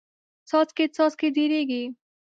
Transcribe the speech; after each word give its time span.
څاڅکې 0.49 0.85
څاڅکې 0.95 1.27
ډېریږي. 1.35 1.83